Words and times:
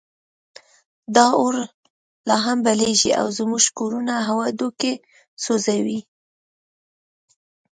دا 1.15 1.25
اور 1.39 1.55
لا 2.27 2.37
هم 2.45 2.57
بلېږي 2.65 3.11
او 3.19 3.27
زموږ 3.37 3.63
کورونه 3.77 4.13
او 4.29 4.37
هډوکي 4.45 4.93
سوځوي. 5.43 5.99